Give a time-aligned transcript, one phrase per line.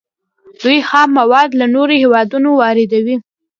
[0.61, 3.15] دوی خام مواد له نورو هیوادونو واردوي.